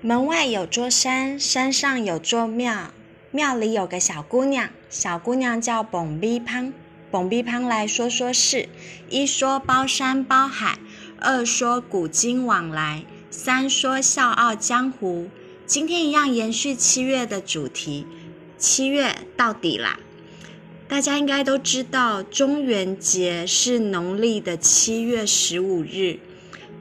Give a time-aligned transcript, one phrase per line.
[0.00, 2.92] 门外有座山，山上有座庙，
[3.32, 6.72] 庙里有个小姑娘，小姑娘叫蹦逼胖。
[7.10, 8.68] 蹦逼胖来说说事：
[9.10, 10.78] 一说包山包海，
[11.18, 15.28] 二说古今往来，三说笑傲江湖。
[15.66, 18.06] 今天一样延续七月的主题，
[18.56, 19.98] 七月到底啦！
[20.86, 26.20] 大家应该都知道，中元节是农历的七月十五日。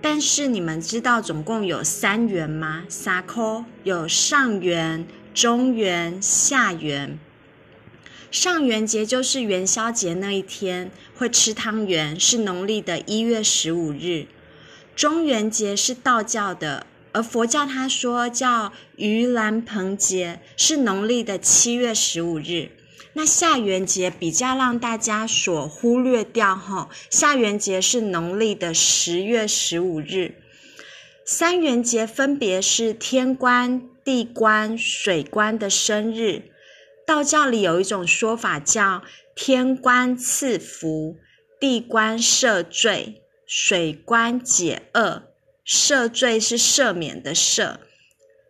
[0.01, 2.85] 但是你们知道总共有三元吗？
[2.87, 7.19] 三科有上元、中元、下元。
[8.29, 14.27] 上元节就是元宵节那一天会吃汤圆，是农历的一月十五日。
[14.95, 22.71] 中元节是道教的，而佛教他说叫盂兰盆节，是农历的七月十五日。
[23.13, 30.35] 那下元节比较让大家所忽略掉哈，下元节是农历的十月十五日，
[31.25, 36.51] 三元节分别是天官、地官、水官的生日。
[37.05, 39.01] 道教里有一种说法叫
[39.35, 41.17] 天官赐福，
[41.59, 45.23] 地官赦罪，水官解厄。
[45.65, 47.77] 赦罪是赦免的赦。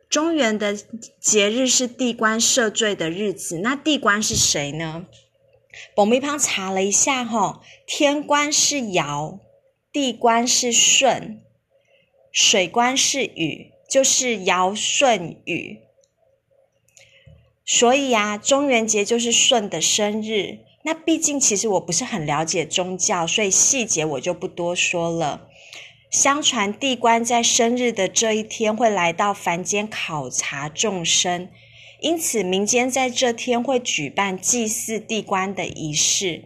[0.09, 0.73] 中原的
[1.19, 5.05] 节日是地官赦罪的日子，那地官是谁呢？
[5.95, 9.39] 董秘旁查了一下，哈，天官是尧，
[9.91, 11.41] 地官是舜，
[12.31, 15.81] 水官是禹，就是尧舜禹。
[17.65, 20.59] 所以啊，中元节就是舜的生日。
[20.83, 25.46] 那毕竟其实我不是很了解宗教，所以细节我就不多说了。
[26.17, 31.47] 相传地官在生日的这一天会来到凡间考察众生，
[32.01, 36.45] 因此民间在这天会举办祭祀地官的仪式。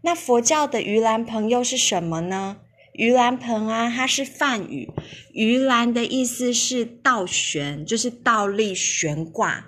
[0.00, 2.56] 那佛教的盂兰盆又是什么呢？
[2.94, 4.90] 盂兰盆啊，它是梵语，
[5.34, 9.66] 盂兰的意思是倒悬，就是倒立悬挂，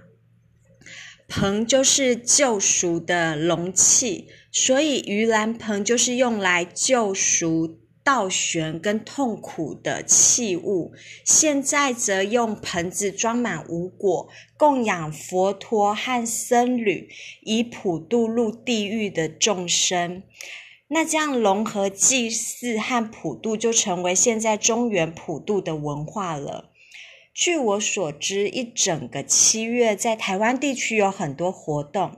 [1.28, 7.80] 盆就是救赎的容器，所以盂兰盆就是用来救赎。
[8.06, 10.92] 倒悬跟痛苦的器物，
[11.24, 17.08] 现在则用盆子装满五果，供养佛陀和僧侣，
[17.42, 20.22] 以普度入地狱的众生。
[20.86, 26.70] 那这样融合祭祀和普度，就成为现在中原普渡的文化了。
[27.34, 32.16] 据我所知，一整个七月在台湾地区有很多活动。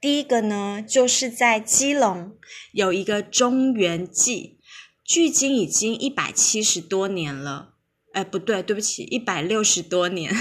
[0.00, 2.32] 第一个呢，就是在基隆
[2.72, 4.56] 有一个中原祭。
[5.10, 7.74] 距今已经一百七十多年了，
[8.12, 10.32] 哎，不对，对不起，一百六十多年。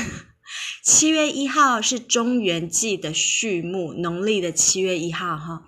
[0.83, 5.63] 七月一号是中元祭的序幕，农历的七月一号哈。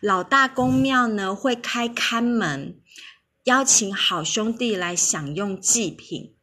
[0.00, 2.80] 老大公庙呢会开看门，
[3.46, 6.36] 邀请好兄弟来享用祭品。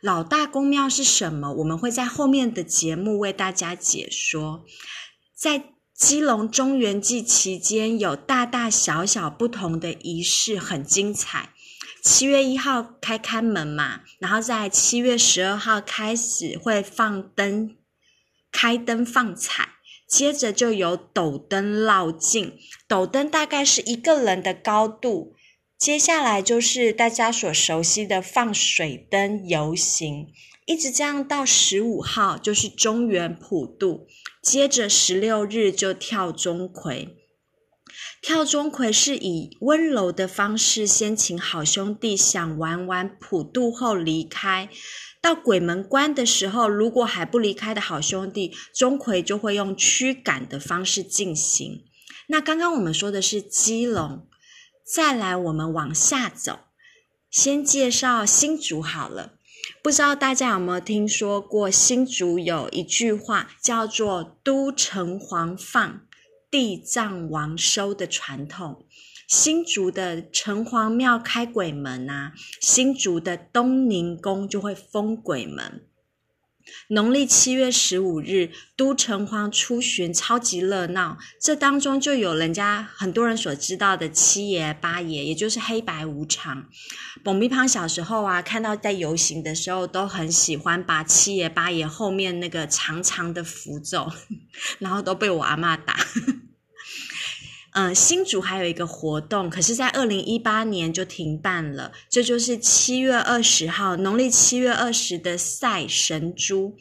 [0.00, 1.54] 老大公庙是什么？
[1.54, 4.64] 我们会在后面的节目为大家解说。
[5.34, 11.50] 在基隆中原祭期间有大大小小不同的仪式，很精彩。
[12.04, 17.74] 七月一号开开门嘛，然后在七月十二号开始会放灯，
[18.52, 19.70] 开灯放彩，
[20.08, 22.56] 接着就有斗灯绕境，
[22.86, 25.34] 斗灯大概是一个人的高度。
[25.76, 30.28] 接下来就是大家所熟悉的放水灯游行，
[30.64, 34.06] 一直这样到十五号就是中元普渡。
[34.50, 37.10] 接着十六日就跳钟馗，
[38.22, 44.70] 跳钟馗是以温柔的方式先请好兄弟想玩完普渡后离开。
[45.20, 51.84] 到鬼门关的时候，如果还不离开的好兄弟，钟馗就会用驱赶的方式进行。
[52.28, 54.26] 那刚刚我们说的是基隆，
[54.82, 56.60] 再来我们往下走，
[57.30, 59.34] 先介绍新竹好了。
[59.88, 66.02] 不知道大家有没有听说过新竹有一句话叫做“都城隍放，
[66.50, 68.84] 地藏王收”的传统。
[69.26, 75.86] 新竹的城隍庙开鬼门啊，新竹的东宁宫就会封鬼门。
[76.88, 81.18] 农历七月十五日，都城隍出巡，超级热闹。
[81.40, 86.66] 这当中就有人家很多人所知道的七爷八爷，也就是黑白无常。
[87.22, 94.10] 董碧胖小时候啊，看到在游行的时候，都很喜欢把七爷八爷后面那个长长的符咒，
[94.78, 95.96] 然后都被我阿妈打。
[97.78, 101.92] 嗯，新竹还有一个活动，可是，在二零一八年就停办了。
[102.10, 106.76] 这就是七月二十号，农历七月二十的赛神猪。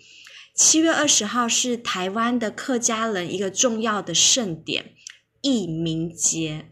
[0.56, 4.96] 七月二十号是台湾的客家人一个重要的盛典——
[5.44, 6.70] 义民节。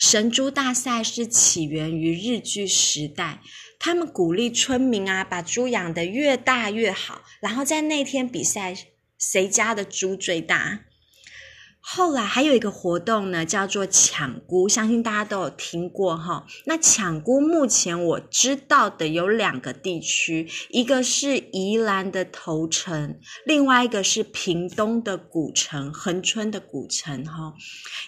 [0.00, 3.40] 神猪大赛是起源于日据时代。
[3.78, 8.74] 他们鼓励村民啊，把猪养得越大越好，然后在那天比赛
[9.16, 10.86] 谁家的猪最大。
[11.84, 16.46] 后来还有一个活动呢，叫做抢菇，相信大家都有听过哈。
[16.64, 27.54] 那抢菇目前我知道的有两个地区，一个是宜兰的头城，另外一个是屏东的古城恒春的古城哈。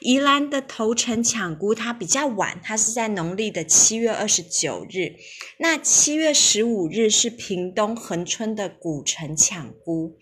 [0.00, 5.16] 宜兰的头城抢菇它比较晚，它是在农历的七月二十九日。
[5.58, 10.16] 那七月十五日是屏东恒春的古城抢菇。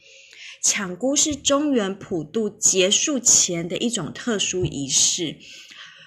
[0.62, 5.36] 抢孤是中原普渡结束前的一种特殊仪式。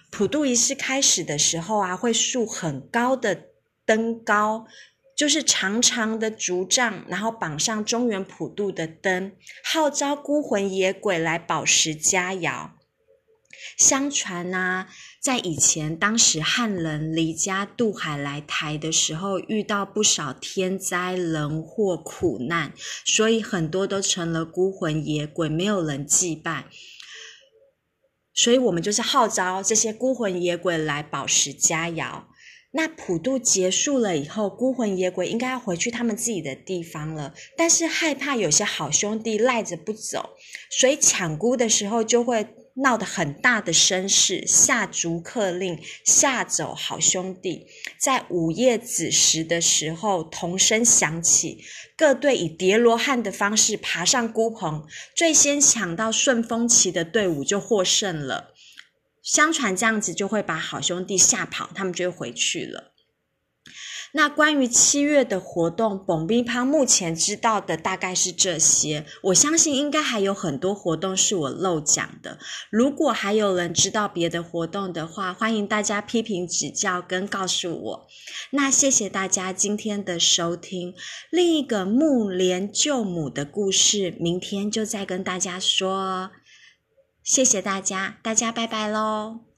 [0.10, 3.50] 普渡仪式开始的时候啊，会竖很高的
[3.86, 4.66] 灯高，
[5.16, 12.72] 就是长长的竹杖，然后绑上中原普渡的灯，号召孤魂野鬼来饱食佳肴。
[13.78, 14.88] 相传呐，
[15.22, 22.74] 在以前，当时汉人离家渡海来台的时候，遇到不少天灾人祸苦难，
[23.06, 26.66] 所以很多都成了孤魂野鬼，没有人祭拜。
[28.34, 32.24] 所以我们就是号召这些孤魂野鬼来饱食佳肴。
[32.72, 40.32] 那普渡结束了以后，孤魂野鬼应该要回去他们自己的地方了，但是害怕有些好兄弟赖着不走，
[40.70, 42.46] 所以抢孤的时候就会。
[42.76, 47.68] 闹得很大的声势，下逐客令，吓走好兄弟。
[47.98, 51.64] 在午夜子时的时候，铜声响起，
[51.96, 54.86] 各队以叠罗汉的方式爬上孤棚，
[55.16, 58.54] 最先抢到顺风旗的队伍就获胜了。
[59.24, 62.95] 相传这样子就会把好兄弟吓跑，他们就会回去了。
[64.18, 69.06] 那关于七月的活动，蹦逼胖目前知道的大概是这些。
[69.24, 72.40] 我相信应该还有很多活动是我漏讲的。
[72.70, 78.08] 如果还有人知道别的活动的话，欢迎大家批评指教跟告诉我。
[78.52, 80.96] 那谢谢大家今天的收听。
[81.30, 86.32] 另一个木莲救母的故事，明天就再跟大家说。
[87.22, 89.55] 谢谢大家，大家拜拜喽。